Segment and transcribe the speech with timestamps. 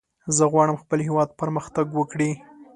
[0.35, 2.31] زه غواړم خپل هېواد پرمختګ وکړي.